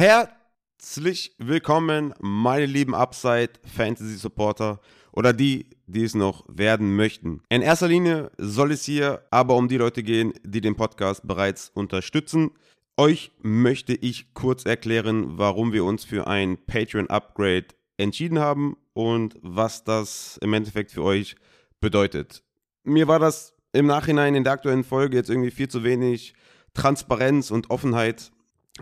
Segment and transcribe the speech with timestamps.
[0.00, 4.80] Herzlich willkommen, meine lieben Upside Fantasy Supporter
[5.12, 7.42] oder die, die es noch werden möchten.
[7.50, 11.68] In erster Linie soll es hier aber um die Leute gehen, die den Podcast bereits
[11.74, 12.52] unterstützen.
[12.96, 17.66] Euch möchte ich kurz erklären, warum wir uns für ein Patreon-Upgrade
[17.98, 21.36] entschieden haben und was das im Endeffekt für euch
[21.78, 22.42] bedeutet.
[22.84, 26.32] Mir war das im Nachhinein in der aktuellen Folge jetzt irgendwie viel zu wenig
[26.72, 28.32] Transparenz und Offenheit,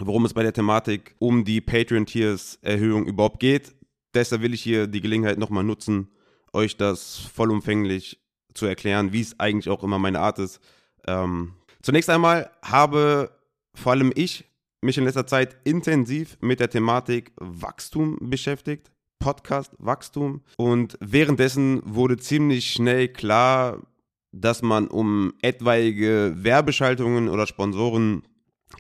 [0.07, 3.75] worum es bei der Thematik um die Patreon-Tiers-Erhöhung überhaupt geht.
[4.15, 6.09] Deshalb will ich hier die Gelegenheit nochmal nutzen,
[6.52, 8.21] euch das vollumfänglich
[8.55, 10.61] zu erklären, wie es eigentlich auch immer meine Art ist.
[11.07, 13.30] Ähm, zunächst einmal habe
[13.74, 14.45] vor allem ich
[14.80, 18.91] mich in letzter Zeit intensiv mit der Thematik Wachstum beschäftigt.
[19.19, 20.43] Podcast Wachstum.
[20.57, 23.83] Und währenddessen wurde ziemlich schnell klar,
[24.33, 28.23] dass man um etwaige Werbeschaltungen oder Sponsoren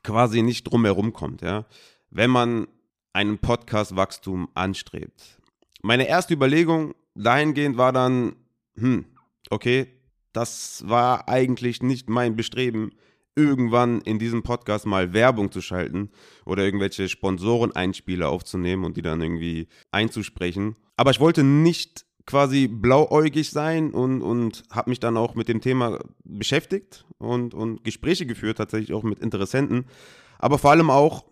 [0.08, 1.66] quasi nicht drumherum kommt, ja,
[2.08, 2.66] wenn man
[3.12, 5.38] einen Podcast-Wachstum anstrebt.
[5.82, 8.34] Meine erste Überlegung dahingehend war dann,
[8.78, 9.04] hm,
[9.50, 9.86] okay,
[10.32, 12.92] das war eigentlich nicht mein Bestreben,
[13.36, 16.10] irgendwann in diesem Podcast mal Werbung zu schalten
[16.46, 20.76] oder irgendwelche Sponsoren-Einspieler aufzunehmen und die dann irgendwie einzusprechen.
[20.96, 25.62] Aber ich wollte nicht quasi blauäugig sein und, und habe mich dann auch mit dem
[25.62, 29.86] Thema beschäftigt und, und Gespräche geführt, tatsächlich auch mit Interessenten.
[30.38, 31.24] Aber vor allem auch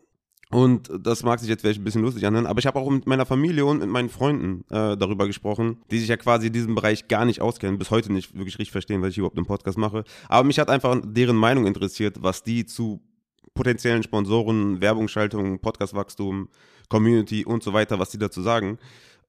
[0.50, 3.06] und das mag sich jetzt vielleicht ein bisschen lustig anhören, aber ich habe auch mit
[3.06, 6.76] meiner Familie und mit meinen Freunden äh, darüber gesprochen, die sich ja quasi in diesem
[6.76, 9.76] Bereich gar nicht auskennen, bis heute nicht wirklich richtig verstehen, was ich überhaupt im Podcast
[9.76, 10.04] mache.
[10.28, 13.00] Aber mich hat einfach deren Meinung interessiert, was die zu
[13.54, 16.48] potenziellen Sponsoren, Werbungsschaltungen, Podcastwachstum,
[16.88, 18.78] Community und so weiter, was die dazu sagen.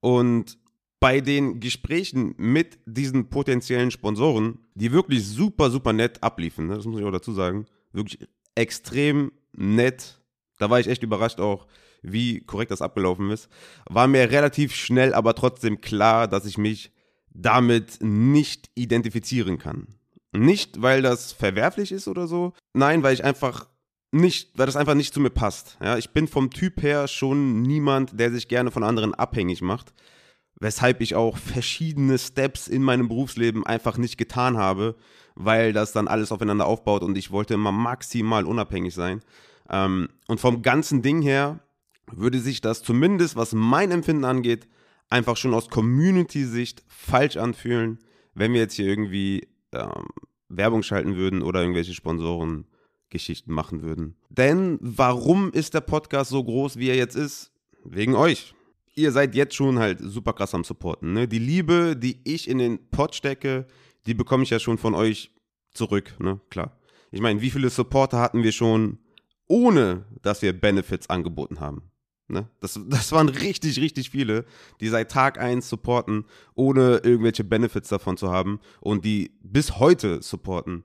[0.02, 0.60] Und
[1.00, 6.86] bei den Gesprächen mit diesen potenziellen Sponsoren, die wirklich super, super nett abliefen, ne, das
[6.86, 10.18] muss ich auch dazu sagen, wirklich extrem nett
[10.58, 11.68] da war ich echt überrascht auch,
[12.02, 13.50] wie korrekt das abgelaufen ist.
[13.90, 16.92] War mir relativ schnell aber trotzdem klar, dass ich mich
[17.30, 19.96] damit nicht identifizieren kann.
[20.32, 22.54] Nicht, weil das verwerflich ist oder so.
[22.74, 23.68] Nein, weil ich einfach
[24.12, 25.78] nicht, weil das einfach nicht zu mir passt.
[25.82, 29.94] Ja, ich bin vom Typ her schon niemand, der sich gerne von anderen abhängig macht.
[30.60, 34.96] Weshalb ich auch verschiedene Steps in meinem Berufsleben einfach nicht getan habe,
[35.36, 39.22] weil das dann alles aufeinander aufbaut und ich wollte immer maximal unabhängig sein.
[39.70, 41.60] Ähm, und vom ganzen Ding her
[42.12, 44.68] würde sich das zumindest, was mein Empfinden angeht,
[45.10, 48.00] einfach schon aus Community-Sicht falsch anfühlen,
[48.34, 50.08] wenn wir jetzt hier irgendwie ähm,
[50.50, 54.16] Werbung schalten würden oder irgendwelche Sponsoren-Geschichten machen würden.
[54.30, 57.52] Denn warum ist der Podcast so groß, wie er jetzt ist?
[57.84, 58.54] Wegen euch.
[58.98, 61.14] Ihr seid jetzt schon halt super krass am Supporten.
[61.14, 61.28] Ne?
[61.28, 63.68] Die Liebe, die ich in den Pod stecke,
[64.08, 65.32] die bekomme ich ja schon von euch
[65.72, 66.40] zurück, ne?
[66.50, 66.78] Klar.
[67.12, 68.98] Ich meine, wie viele Supporter hatten wir schon
[69.48, 71.84] ohne dass wir Benefits angeboten haben.
[72.28, 72.50] Ne?
[72.60, 74.46] Das, das waren richtig, richtig viele,
[74.82, 76.26] die seit Tag 1 supporten,
[76.56, 80.84] ohne irgendwelche Benefits davon zu haben und die bis heute supporten,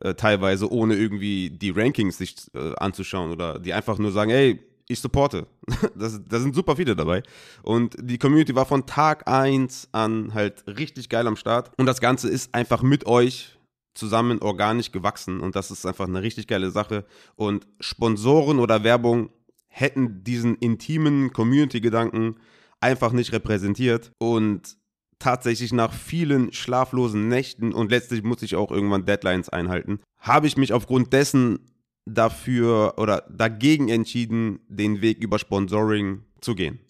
[0.00, 4.60] äh, teilweise ohne irgendwie die Rankings sich äh, anzuschauen oder die einfach nur sagen, ey,
[4.88, 5.46] ich supporte.
[5.96, 7.22] Das, da sind super viele dabei.
[7.62, 11.70] Und die Community war von Tag 1 an halt richtig geil am Start.
[11.78, 13.56] Und das Ganze ist einfach mit euch
[13.94, 17.04] zusammen organisch gewachsen und das ist einfach eine richtig geile Sache.
[17.36, 19.30] Und Sponsoren oder Werbung
[19.68, 22.36] hätten diesen intimen Community-Gedanken
[22.80, 24.76] einfach nicht repräsentiert und
[25.18, 30.56] tatsächlich nach vielen schlaflosen Nächten und letztlich muss ich auch irgendwann Deadlines einhalten, habe ich
[30.56, 31.60] mich aufgrund dessen
[32.06, 36.80] dafür oder dagegen entschieden, den Weg über Sponsoring zu gehen.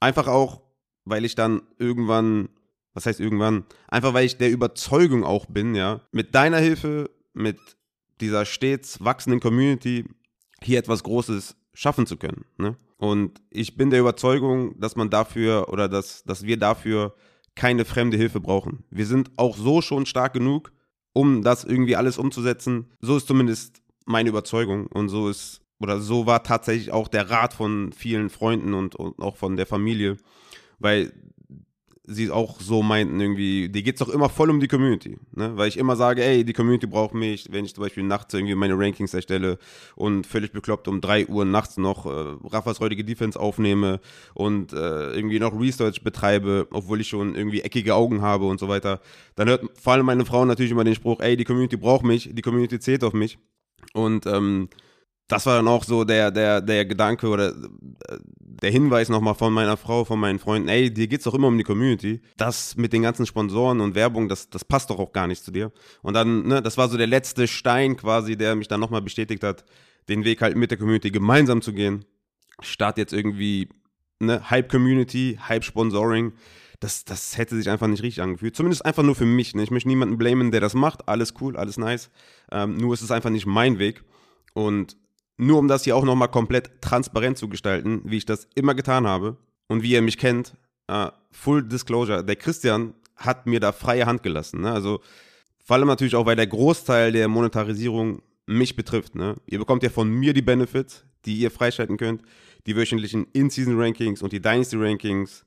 [0.00, 0.62] Einfach auch,
[1.04, 2.48] weil ich dann irgendwann
[2.94, 3.64] was heißt irgendwann?
[3.88, 7.58] Einfach weil ich der Überzeugung auch bin, ja, mit deiner Hilfe, mit
[8.20, 10.04] dieser stets wachsenden Community
[10.62, 12.44] hier etwas Großes schaffen zu können.
[12.56, 12.76] Ne?
[12.96, 17.14] Und ich bin der Überzeugung, dass man dafür oder dass, dass wir dafür
[17.56, 18.84] keine fremde Hilfe brauchen.
[18.90, 20.72] Wir sind auch so schon stark genug,
[21.12, 22.92] um das irgendwie alles umzusetzen.
[23.00, 27.54] So ist zumindest meine Überzeugung und so ist oder so war tatsächlich auch der Rat
[27.54, 30.16] von vielen Freunden und, und auch von der Familie,
[30.78, 31.12] weil
[32.06, 35.16] sie auch so meinten, irgendwie, die geht es doch immer voll um die Community.
[35.32, 35.56] Ne?
[35.56, 38.54] Weil ich immer sage, ey, die Community braucht mich, wenn ich zum Beispiel nachts irgendwie
[38.54, 39.58] meine Rankings erstelle
[39.96, 44.00] und völlig bekloppt um 3 Uhr nachts noch äh, Raffas heutige Defense aufnehme
[44.34, 48.68] und äh, irgendwie noch Research betreibe, obwohl ich schon irgendwie eckige Augen habe und so
[48.68, 49.00] weiter.
[49.34, 52.28] Dann hört vor allem meine Frau natürlich immer den Spruch, ey, die Community braucht mich,
[52.32, 53.38] die Community zählt auf mich.
[53.92, 54.68] Und ähm,
[55.28, 59.52] das war dann auch so der, der, der Gedanke oder äh, der Hinweis nochmal von
[59.52, 62.20] meiner Frau, von meinen Freunden, ey, dir geht's doch immer um die Community.
[62.36, 65.50] Das mit den ganzen Sponsoren und Werbung, das, das passt doch auch gar nicht zu
[65.50, 65.72] dir.
[66.02, 69.42] Und dann, ne, das war so der letzte Stein quasi, der mich dann nochmal bestätigt
[69.42, 69.64] hat,
[70.08, 72.04] den Weg halt mit der Community gemeinsam zu gehen.
[72.60, 73.68] statt jetzt irgendwie
[74.20, 76.32] ne, Hype-Community, Hype-Sponsoring.
[76.84, 78.54] Das, das hätte sich einfach nicht richtig angefühlt.
[78.54, 79.54] Zumindest einfach nur für mich.
[79.54, 79.62] Ne?
[79.62, 81.08] Ich möchte niemanden blamen, der das macht.
[81.08, 82.10] Alles cool, alles nice.
[82.52, 84.04] Ähm, nur ist es einfach nicht mein Weg.
[84.52, 84.94] Und
[85.38, 89.06] nur um das hier auch nochmal komplett transparent zu gestalten, wie ich das immer getan
[89.06, 90.58] habe und wie ihr mich kennt,
[90.90, 94.60] uh, Full Disclosure, der Christian hat mir da freie Hand gelassen.
[94.60, 94.70] Ne?
[94.70, 95.00] Also
[95.64, 99.14] vor allem natürlich auch, weil der Großteil der Monetarisierung mich betrifft.
[99.14, 99.36] Ne?
[99.46, 102.20] Ihr bekommt ja von mir die Benefits, die ihr freischalten könnt,
[102.66, 105.46] die wöchentlichen In-Season-Rankings und die Dynasty-Rankings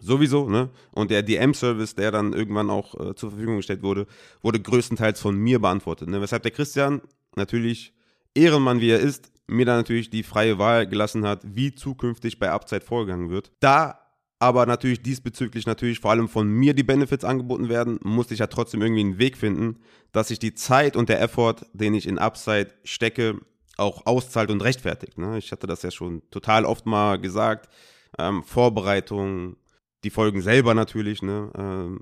[0.00, 0.70] sowieso, ne?
[0.92, 4.06] Und der DM-Service, der dann irgendwann auch äh, zur Verfügung gestellt wurde,
[4.42, 6.08] wurde größtenteils von mir beantwortet.
[6.08, 6.20] Ne?
[6.20, 7.00] Weshalb der Christian
[7.34, 7.94] natürlich
[8.34, 12.50] Ehrenmann, wie er ist, mir dann natürlich die freie Wahl gelassen hat, wie zukünftig bei
[12.50, 13.52] Upside vorgegangen wird.
[13.60, 14.00] Da
[14.38, 18.48] aber natürlich diesbezüglich natürlich vor allem von mir die Benefits angeboten werden, musste ich ja
[18.48, 19.78] trotzdem irgendwie einen Weg finden,
[20.12, 23.40] dass ich die Zeit und der Effort, den ich in Upside stecke,
[23.78, 25.18] auch auszahlt und rechtfertigt.
[25.18, 25.38] Ne?
[25.38, 27.70] Ich hatte das ja schon total oft mal gesagt.
[28.18, 29.56] Ähm, Vorbereitung,
[30.06, 31.50] die Folgen selber natürlich, ne?
[31.58, 31.98] Ähm,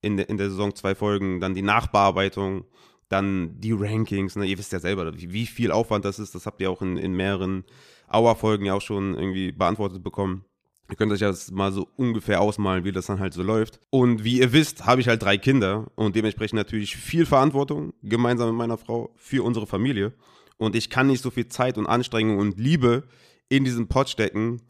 [0.00, 2.64] in, de, in der Saison zwei Folgen, dann die Nachbearbeitung,
[3.08, 4.46] dann die Rankings, ne?
[4.46, 6.96] Ihr wisst ja selber, wie, wie viel Aufwand das ist, das habt ihr auch in,
[6.96, 7.64] in mehreren
[8.10, 10.44] Hour-Folgen ja auch schon irgendwie beantwortet bekommen.
[10.90, 13.80] Ihr könnt euch das mal so ungefähr ausmalen, wie das dann halt so läuft.
[13.90, 18.48] Und wie ihr wisst, habe ich halt drei Kinder und dementsprechend natürlich viel Verantwortung, gemeinsam
[18.48, 20.12] mit meiner Frau, für unsere Familie.
[20.56, 23.04] Und ich kann nicht so viel Zeit und Anstrengung und Liebe
[23.48, 24.62] in diesen Pot stecken,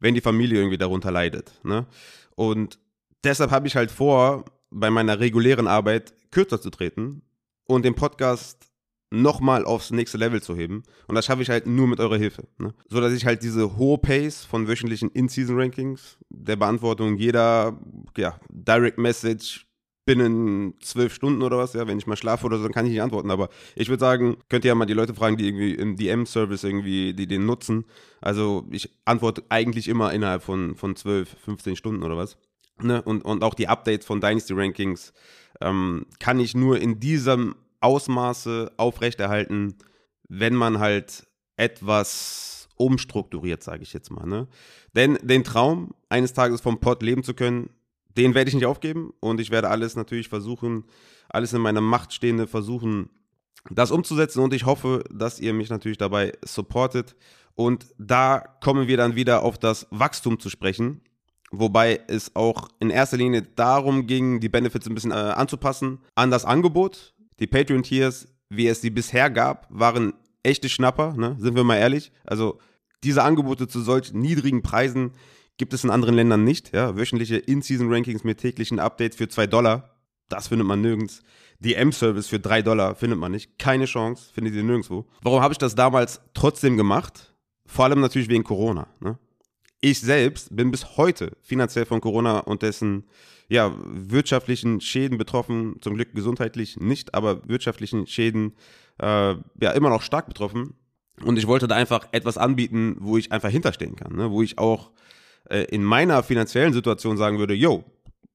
[0.00, 1.52] wenn die Familie irgendwie darunter leidet.
[1.64, 1.86] Ne?
[2.34, 2.78] Und
[3.24, 7.22] deshalb habe ich halt vor, bei meiner regulären Arbeit kürzer zu treten
[7.64, 8.68] und den Podcast
[9.10, 10.82] nochmal aufs nächste Level zu heben.
[11.06, 12.46] Und das schaffe ich halt nur mit eurer Hilfe.
[12.58, 12.74] Ne?
[12.88, 17.78] So dass ich halt diese hohe Pace von wöchentlichen In-Season-Rankings, der Beantwortung jeder
[18.16, 19.66] ja, Direct Message
[20.08, 22.92] binnen zwölf Stunden oder was, ja, wenn ich mal schlafe oder so, dann kann ich
[22.92, 23.30] nicht antworten.
[23.30, 26.64] Aber ich würde sagen, könnt ihr ja mal die Leute fragen, die irgendwie im DM-Service
[26.64, 27.84] irgendwie, die den nutzen.
[28.22, 32.38] Also ich antworte eigentlich immer innerhalb von, von 12, 15 Stunden oder was.
[32.80, 33.02] Ne?
[33.02, 35.12] Und, und auch die Updates von Dynasty Rankings
[35.60, 39.74] ähm, kann ich nur in diesem Ausmaße aufrechterhalten,
[40.26, 41.26] wenn man halt
[41.58, 44.26] etwas umstrukturiert, sage ich jetzt mal.
[44.26, 44.48] Ne?
[44.96, 47.68] Denn den Traum, eines Tages vom Pod leben zu können,
[48.18, 50.84] den werde ich nicht aufgeben und ich werde alles natürlich versuchen,
[51.28, 53.10] alles in meiner Macht Stehende versuchen,
[53.70, 57.16] das umzusetzen und ich hoffe, dass ihr mich natürlich dabei supportet.
[57.54, 61.00] Und da kommen wir dann wieder auf das Wachstum zu sprechen,
[61.50, 66.30] wobei es auch in erster Linie darum ging, die Benefits ein bisschen äh, anzupassen an
[66.30, 67.14] das Angebot.
[67.40, 71.36] Die Patreon-Tiers, wie es sie bisher gab, waren echte Schnapper, ne?
[71.38, 72.12] sind wir mal ehrlich.
[72.24, 72.58] Also
[73.04, 75.12] diese Angebote zu solch niedrigen Preisen
[75.58, 76.72] Gibt es in anderen Ländern nicht.
[76.74, 76.96] Ja?
[76.96, 79.96] Wöchentliche In-Season-Rankings mit täglichen Updates für 2 Dollar.
[80.28, 81.22] Das findet man nirgends.
[81.60, 83.58] DM-Service für 3 Dollar findet man nicht.
[83.58, 85.06] Keine Chance, findet ihr nirgendwo.
[85.22, 87.34] Warum habe ich das damals trotzdem gemacht?
[87.66, 88.86] Vor allem natürlich wegen Corona.
[89.00, 89.18] Ne?
[89.80, 93.04] Ich selbst bin bis heute finanziell von Corona und dessen
[93.48, 95.76] ja, wirtschaftlichen Schäden betroffen.
[95.80, 98.54] Zum Glück gesundheitlich nicht, aber wirtschaftlichen Schäden
[98.98, 100.74] äh, ja immer noch stark betroffen.
[101.24, 104.30] Und ich wollte da einfach etwas anbieten, wo ich einfach hinterstehen kann, ne?
[104.30, 104.92] wo ich auch
[105.48, 107.84] äh, in meiner finanziellen Situation sagen würde, yo,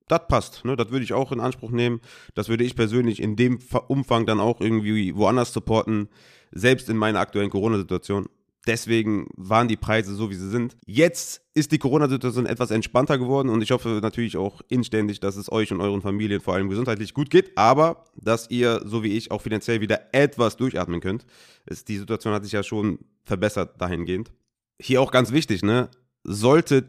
[0.07, 0.75] das passt, ne?
[0.75, 2.01] das würde ich auch in Anspruch nehmen,
[2.35, 6.09] das würde ich persönlich in dem Umfang dann auch irgendwie woanders supporten,
[6.51, 8.27] selbst in meiner aktuellen Corona-Situation.
[8.65, 10.77] Deswegen waren die Preise so, wie sie sind.
[10.85, 15.51] Jetzt ist die Corona-Situation etwas entspannter geworden und ich hoffe natürlich auch inständig, dass es
[15.51, 19.31] euch und euren Familien vor allem gesundheitlich gut geht, aber dass ihr, so wie ich,
[19.31, 21.25] auch finanziell wieder etwas durchatmen könnt.
[21.65, 24.31] Es, die Situation hat sich ja schon verbessert dahingehend.
[24.79, 25.89] Hier auch ganz wichtig, ne?
[26.23, 26.85] Sollte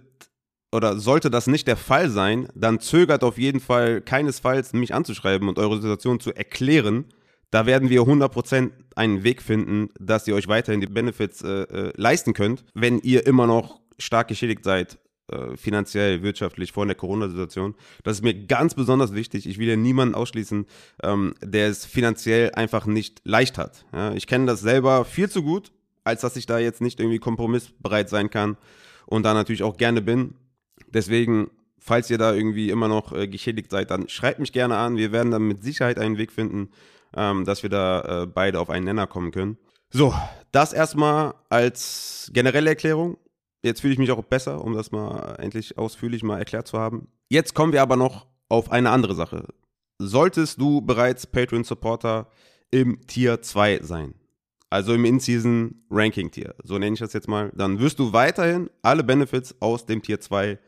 [0.74, 5.48] oder sollte das nicht der Fall sein, dann zögert auf jeden Fall keinesfalls, mich anzuschreiben
[5.48, 7.04] und eure Situation zu erklären.
[7.52, 11.92] Da werden wir 100% einen Weg finden, dass ihr euch weiterhin die Benefits äh, äh,
[11.96, 14.98] leisten könnt, wenn ihr immer noch stark geschädigt seid,
[15.30, 17.76] äh, finanziell, wirtschaftlich vor der Corona-Situation.
[18.02, 19.48] Das ist mir ganz besonders wichtig.
[19.48, 20.66] Ich will ja niemanden ausschließen,
[21.04, 23.86] ähm, der es finanziell einfach nicht leicht hat.
[23.92, 25.70] Ja, ich kenne das selber viel zu gut,
[26.02, 28.56] als dass ich da jetzt nicht irgendwie kompromissbereit sein kann
[29.06, 30.34] und da natürlich auch gerne bin.
[30.88, 34.96] Deswegen, falls ihr da irgendwie immer noch äh, geschädigt seid, dann schreibt mich gerne an.
[34.96, 36.70] Wir werden dann mit Sicherheit einen Weg finden,
[37.16, 39.58] ähm, dass wir da äh, beide auf einen Nenner kommen können.
[39.90, 40.14] So,
[40.50, 43.18] das erstmal als generelle Erklärung.
[43.62, 47.08] Jetzt fühle ich mich auch besser, um das mal endlich ausführlich mal erklärt zu haben.
[47.28, 49.46] Jetzt kommen wir aber noch auf eine andere Sache.
[49.98, 52.28] Solltest du bereits Patreon-Supporter
[52.70, 54.14] im Tier 2 sein,
[54.74, 58.68] also im In-Season Ranking Tier, so nenne ich das jetzt mal, dann wirst du weiterhin
[58.82, 60.58] alle Benefits aus dem Tier 2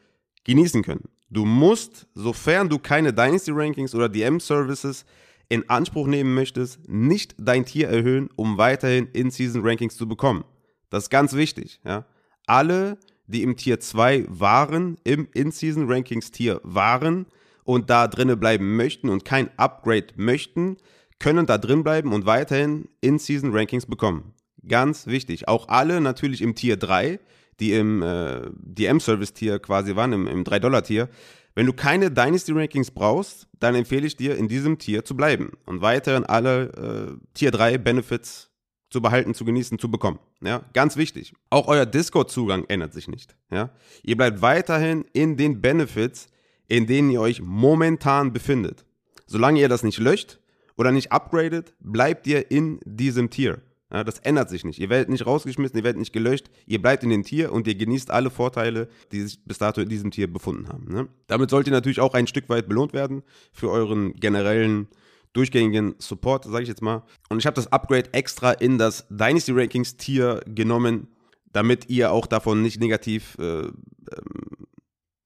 [0.45, 1.09] genießen können.
[1.29, 5.05] Du musst, sofern du keine Dynasty Rankings oder DM Services
[5.49, 10.45] in Anspruch nehmen möchtest, nicht dein Tier erhöhen, um weiterhin In-Season Rankings zu bekommen.
[10.89, 12.07] Das ist ganz wichtig, ja.
[12.47, 17.27] alle, die im Tier 2 waren, im In-Season-Rankings-Tier waren
[17.65, 20.77] und da drinnen bleiben möchten und kein Upgrade möchten,
[21.19, 24.35] können da drin bleiben und weiterhin In-Season-Rankings bekommen.
[24.67, 25.49] Ganz wichtig.
[25.49, 27.21] Auch alle natürlich im Tier 3,
[27.61, 31.09] die im äh, DM-Service-Tier quasi waren, im, im 3-Dollar-Tier.
[31.55, 35.81] Wenn du keine Dynasty-Rankings brauchst, dann empfehle ich dir, in diesem Tier zu bleiben und
[35.81, 38.51] weiterhin alle äh, Tier 3 Benefits
[38.91, 40.19] zu behalten, zu genießen, zu bekommen.
[40.43, 41.33] Ja, ganz wichtig.
[41.51, 43.37] Auch euer Discord-Zugang ändert sich nicht.
[43.51, 43.71] Ja,
[44.03, 46.29] ihr bleibt weiterhin in den Benefits,
[46.69, 48.85] in denen ihr euch momentan befindet.
[49.27, 50.39] Solange ihr das nicht löscht
[50.77, 53.63] oder nicht upgradet, bleibt ihr in diesem Tier.
[53.93, 54.81] Ja, das ändert sich nicht.
[54.81, 56.51] Ihr werdet nicht rausgeschmissen, ihr werdet nicht gelöscht.
[56.67, 59.89] Ihr bleibt in dem Tier und ihr genießt alle Vorteile, die sich bis dato in
[59.89, 60.93] diesem Tier befunden haben.
[60.93, 61.09] Ne?
[61.29, 64.89] Damit sollt ihr natürlich auch ein Stück weit belohnt werden für euren generellen
[65.33, 67.05] durchgängigen Support, sage ich jetzt mal.
[67.29, 71.09] Und ich habe das Upgrade extra in das Dynasty Rankings Tier genommen,
[71.53, 73.73] damit ihr auch davon nicht negativ äh, ähm,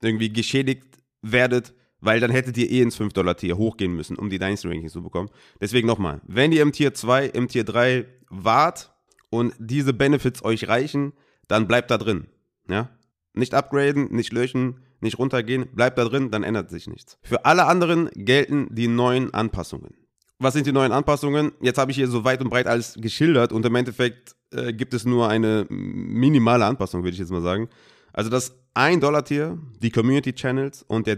[0.02, 0.84] irgendwie geschädigt
[1.22, 5.02] werdet, weil dann hättet ihr eh ins 5-Dollar-Tier hochgehen müssen, um die Dynasty Rankings zu
[5.02, 5.30] bekommen.
[5.60, 8.92] Deswegen nochmal, wenn ihr im Tier 2, im Tier 3 wart
[9.30, 11.12] und diese Benefits euch reichen,
[11.48, 12.26] dann bleibt da drin.
[12.68, 12.90] Ja?
[13.34, 17.18] Nicht upgraden, nicht löschen, nicht runtergehen, bleibt da drin, dann ändert sich nichts.
[17.22, 19.94] Für alle anderen gelten die neuen Anpassungen.
[20.38, 21.52] Was sind die neuen Anpassungen?
[21.60, 24.94] Jetzt habe ich hier so weit und breit alles geschildert und im Endeffekt äh, gibt
[24.94, 27.68] es nur eine minimale Anpassung, würde ich jetzt mal sagen.
[28.12, 31.16] Also das 1-Dollar-Tier, die Community-Channels und der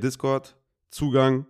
[0.93, 1.47] Discord-Zugang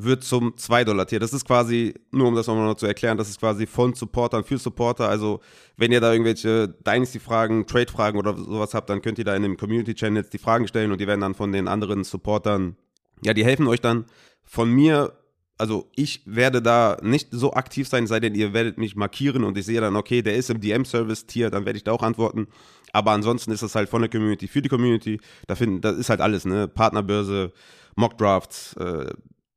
[0.00, 1.18] wird zum 2-Dollar-Tier.
[1.18, 4.44] Das ist quasi, nur um das nochmal noch zu erklären, das ist quasi von Supportern
[4.44, 5.08] für Supporter.
[5.08, 5.40] Also,
[5.76, 9.56] wenn ihr da irgendwelche Dynasty-Fragen, Trade-Fragen oder sowas habt, dann könnt ihr da in den
[9.56, 12.76] Community-Channels die Fragen stellen und die werden dann von den anderen Supportern,
[13.24, 14.04] ja, die helfen euch dann.
[14.44, 15.18] Von mir
[15.58, 19.58] also ich werde da nicht so aktiv sein, sei denn ihr werdet mich markieren und
[19.58, 22.46] ich sehe dann, okay, der ist im DM-Service-Tier, dann werde ich da auch antworten.
[22.92, 25.20] Aber ansonsten ist das halt von der Community für die Community.
[25.46, 26.68] Da finden, das ist halt alles, ne?
[26.68, 27.52] Partnerbörse,
[27.96, 29.12] Mockdrafts, äh,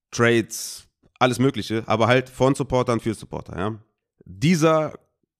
[0.09, 0.87] Trades,
[1.19, 3.79] alles Mögliche, aber halt von Supportern für Supporter, ja.
[4.25, 4.93] Dieser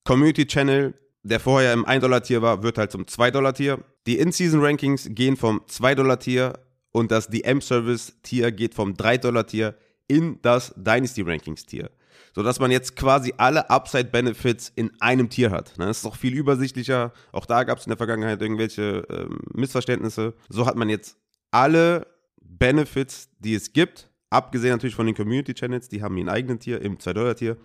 [0.04, 3.78] Community-Channel, der vorher im 1-Dollar-Tier war, wird halt zum 2-Dollar-Tier.
[4.06, 6.58] Die In-Season-Rankings gehen vom 2-Dollar-Tier
[6.92, 9.74] und das DM-Service-Tier geht vom 3-Dollar-Tier
[10.12, 11.90] in das Dynasty Rankings Tier.
[12.34, 15.78] Sodass man jetzt quasi alle Upside Benefits in einem Tier hat.
[15.78, 15.86] Ne?
[15.86, 17.12] Das ist auch viel übersichtlicher.
[17.32, 20.34] Auch da gab es in der Vergangenheit irgendwelche ähm, Missverständnisse.
[20.50, 21.16] So hat man jetzt
[21.50, 22.06] alle
[22.42, 26.82] Benefits, die es gibt, abgesehen natürlich von den Community Channels, die haben ihren eigenen Tier
[26.82, 27.56] im 2-Dollar-Tier,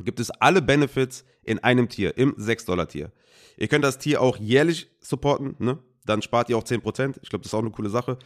[0.00, 3.12] gibt es alle Benefits in einem Tier, im 6-Dollar-Tier.
[3.56, 5.78] Ihr könnt das Tier auch jährlich supporten, ne?
[6.04, 7.18] dann spart ihr auch 10%.
[7.22, 8.18] Ich glaube, das ist auch eine coole Sache.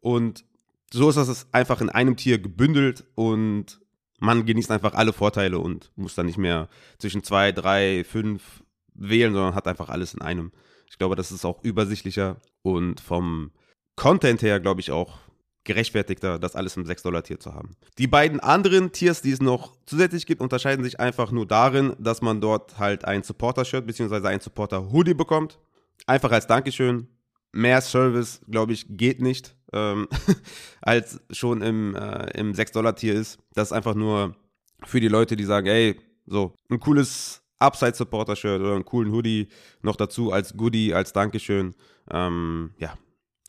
[0.00, 0.44] Und
[0.92, 3.80] so ist das einfach in einem Tier gebündelt und
[4.18, 8.62] man genießt einfach alle Vorteile und muss dann nicht mehr zwischen zwei, drei, fünf
[8.94, 10.52] wählen, sondern hat einfach alles in einem.
[10.90, 13.50] Ich glaube, das ist auch übersichtlicher und vom
[13.96, 15.18] Content her, glaube ich, auch
[15.64, 17.76] gerechtfertigter, das alles im 6-Dollar-Tier zu haben.
[17.98, 22.22] Die beiden anderen Tiers, die es noch zusätzlich gibt, unterscheiden sich einfach nur darin, dass
[22.22, 24.28] man dort halt ein Supporter-Shirt bzw.
[24.28, 25.58] ein Supporter-Hoodie bekommt.
[26.06, 27.08] Einfach als Dankeschön.
[27.52, 30.08] Mehr Service, glaube ich, geht nicht ähm,
[30.80, 33.38] als schon im, äh, im 6-Dollar-Tier ist.
[33.54, 34.36] Das ist einfach nur
[34.84, 39.48] für die Leute, die sagen, ey, so ein cooles Upside-Supporter-Shirt oder einen coolen Hoodie
[39.82, 41.74] noch dazu als Goodie, als Dankeschön.
[42.10, 42.94] Ähm, ja.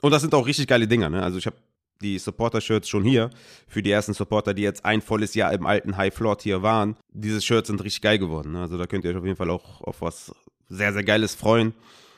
[0.01, 1.23] Und das sind auch richtig geile Dinger, ne?
[1.23, 1.57] Also ich habe
[2.01, 3.29] die Supporter-Shirts schon hier
[3.67, 6.95] für die ersten Supporter, die jetzt ein volles Jahr im alten High-Floor-Tier waren.
[7.11, 8.53] Diese Shirts sind richtig geil geworden.
[8.53, 8.61] Ne?
[8.61, 10.33] Also da könnt ihr euch auf jeden Fall auch auf was
[10.69, 11.73] sehr, sehr Geiles freuen.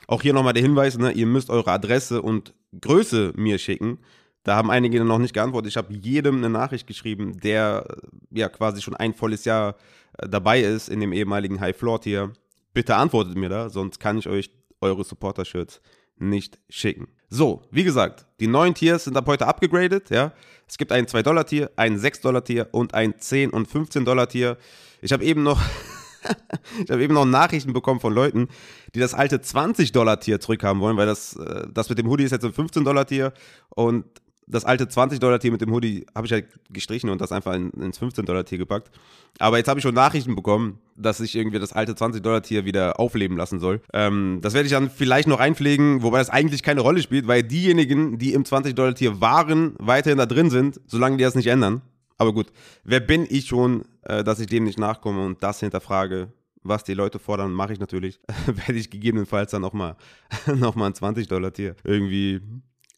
[0.10, 4.00] Auch hier nochmal der Hinweis, ne, ihr müsst eure Adresse und Größe mir schicken.
[4.42, 5.70] Da haben einige noch nicht geantwortet.
[5.70, 7.86] Ich habe jedem eine Nachricht geschrieben, der
[8.32, 9.76] ja quasi schon ein volles Jahr
[10.18, 12.34] äh, dabei ist in dem ehemaligen High Floor Tier.
[12.74, 14.50] Bitte antwortet mir da, sonst kann ich euch
[14.82, 15.80] eure Supporter-Shirts
[16.18, 17.10] nicht schicken.
[17.30, 20.34] So, wie gesagt, die neuen Tiers sind ab heute abgegradet, ja.
[20.68, 24.58] Es gibt ein 2-Dollar-Tier, ein 6-Dollar-Tier und ein 10- und 15-Dollar-Tier.
[25.02, 25.62] Ich habe eben noch
[26.84, 28.48] ich habe eben noch Nachrichten bekommen von Leuten,
[28.96, 32.46] die das alte 20-Dollar-Tier zurückhaben wollen, weil das, äh, das mit dem Hoodie ist jetzt
[32.46, 33.34] ein 15-Dollar-Tier
[33.70, 34.06] und
[34.50, 38.02] das alte 20-Dollar-Tier mit dem Hoodie habe ich halt gestrichen und das einfach in, ins
[38.02, 38.90] 15-Dollar-Tier gepackt.
[39.38, 43.38] Aber jetzt habe ich schon Nachrichten bekommen, dass ich irgendwie das alte 20-Dollar-Tier wieder aufleben
[43.38, 43.82] lassen soll.
[43.94, 47.44] Ähm, das werde ich dann vielleicht noch einpflegen, wobei das eigentlich keine Rolle spielt, weil
[47.44, 51.84] diejenigen, die im 20-Dollar-Tier waren, weiterhin da drin sind, solange die das nicht ändern.
[52.20, 52.52] Aber gut,
[52.84, 56.32] wer bin ich schon, äh, dass ich dem nicht nachkomme und das hinterfrage?
[56.62, 58.20] Was die Leute fordern, mache ich natürlich.
[58.46, 59.96] Werde ich gegebenenfalls dann nochmal
[60.46, 62.42] noch mal ein 20-Dollar-Tier irgendwie,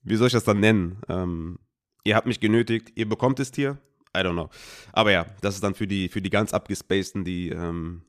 [0.04, 0.98] wie soll ich das dann nennen?
[1.08, 1.60] Ähm,
[2.04, 3.78] ihr habt mich genötigt, ihr bekommt das Tier.
[4.18, 4.50] I don't know.
[4.92, 8.01] Aber ja, das ist dann für die, für die ganz abgespaceden, die, ähm,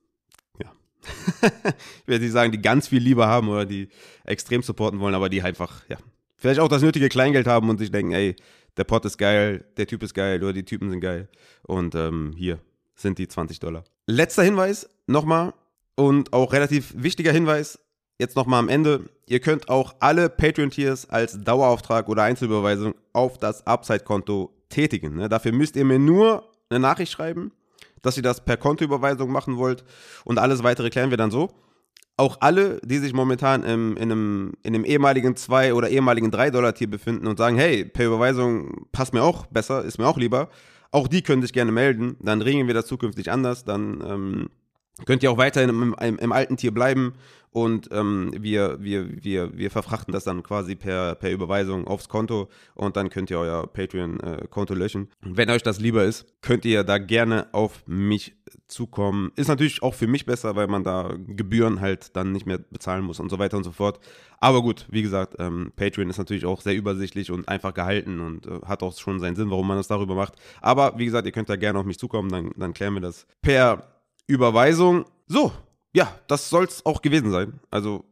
[0.58, 0.72] ja,
[1.42, 3.90] ich werde nicht sagen, die ganz viel Liebe haben oder die
[4.24, 5.98] extrem supporten wollen, aber die einfach, ja,
[6.36, 8.34] vielleicht auch das nötige Kleingeld haben und sich denken, ey,
[8.76, 11.28] der Pot ist geil, der Typ ist geil oder die Typen sind geil.
[11.62, 12.58] Und ähm, hier
[12.94, 13.84] sind die 20 Dollar.
[14.06, 15.52] Letzter Hinweis nochmal
[15.94, 17.78] und auch relativ wichtiger Hinweis,
[18.18, 19.10] jetzt nochmal am Ende.
[19.26, 25.16] Ihr könnt auch alle Patreon-Tiers als Dauerauftrag oder Einzelüberweisung auf das Upside-Konto tätigen.
[25.16, 25.28] Ne?
[25.28, 27.52] Dafür müsst ihr mir nur eine Nachricht schreiben,
[28.00, 29.84] dass ihr das per Kontoüberweisung machen wollt
[30.24, 31.50] und alles weitere klären wir dann so.
[32.22, 36.88] Auch alle, die sich momentan im, in, einem, in einem ehemaligen 2 oder ehemaligen 3-Dollar-Tier
[36.88, 40.48] befinden und sagen, hey, per Überweisung passt mir auch besser, ist mir auch lieber,
[40.92, 42.16] auch die können sich gerne melden.
[42.20, 43.64] Dann regeln wir das zukünftig anders.
[43.64, 44.50] Dann ähm,
[45.06, 47.14] könnt ihr auch weiterhin im, im, im alten Tier bleiben
[47.52, 52.48] und ähm, wir, wir, wir, wir verfrachten das dann quasi per, per Überweisung aufs Konto
[52.74, 55.08] und dann könnt ihr euer Patreon-Konto äh, löschen.
[55.20, 58.34] Wenn euch das lieber ist, könnt ihr da gerne auf mich
[58.68, 59.32] zukommen.
[59.36, 63.04] Ist natürlich auch für mich besser, weil man da Gebühren halt dann nicht mehr bezahlen
[63.04, 64.00] muss und so weiter und so fort.
[64.40, 68.46] Aber gut, wie gesagt, ähm, Patreon ist natürlich auch sehr übersichtlich und einfach gehalten und
[68.46, 70.34] äh, hat auch schon seinen Sinn, warum man das darüber macht.
[70.62, 73.26] Aber wie gesagt, ihr könnt da gerne auf mich zukommen, dann, dann klären wir das
[73.42, 73.91] per
[74.26, 75.04] Überweisung.
[75.26, 75.52] So,
[75.92, 77.60] ja, das soll es auch gewesen sein.
[77.70, 78.04] Also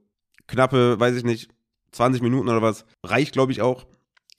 [0.46, 1.50] knappe, weiß ich nicht,
[1.92, 3.86] 20 Minuten oder was, reicht, glaube ich, auch.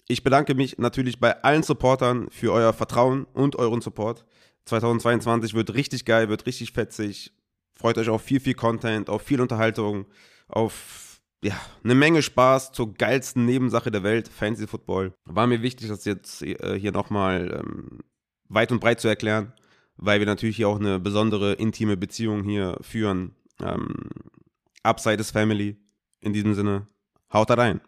[0.08, 4.26] Ich bedanke mich natürlich bei allen Supportern für euer Vertrauen und euren Support.
[4.66, 7.34] 2022 wird richtig geil, wird richtig fetzig.
[7.76, 10.06] Freut euch auf viel, viel Content, auf viel Unterhaltung,
[10.48, 15.14] auf ja, eine Menge Spaß zur geilsten Nebensache der Welt, Fantasy Football.
[15.26, 18.00] War mir wichtig, das jetzt äh, hier nochmal ähm,
[18.48, 19.54] weit und breit zu erklären
[20.02, 23.36] weil wir natürlich hier auch eine besondere intime Beziehung hier führen.
[23.62, 24.10] Ähm,
[24.84, 25.78] Upside is Family.
[26.20, 26.88] In diesem Sinne,
[27.32, 27.82] haut da rein.